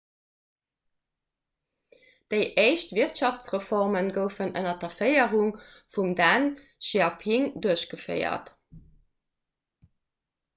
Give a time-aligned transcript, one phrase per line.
[2.33, 5.53] déi éischt wirtschaftsreforme goufen ënner der féierung
[5.97, 6.49] vum deng
[6.87, 8.51] xiaoping duerchgeféiert